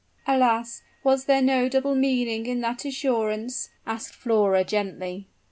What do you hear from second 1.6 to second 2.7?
double meaning in